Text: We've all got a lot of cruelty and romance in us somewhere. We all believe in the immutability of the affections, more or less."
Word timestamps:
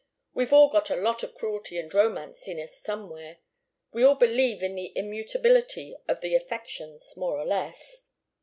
We've 0.33 0.51
all 0.51 0.67
got 0.67 0.89
a 0.89 0.95
lot 0.95 1.21
of 1.21 1.35
cruelty 1.35 1.77
and 1.77 1.93
romance 1.93 2.47
in 2.47 2.57
us 2.59 2.81
somewhere. 2.81 3.37
We 3.91 4.01
all 4.03 4.15
believe 4.15 4.63
in 4.63 4.73
the 4.73 4.91
immutability 4.97 5.95
of 6.07 6.21
the 6.21 6.33
affections, 6.33 7.13
more 7.15 7.37
or 7.37 7.45
less." 7.45 8.01